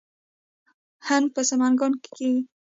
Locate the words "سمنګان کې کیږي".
1.49-2.41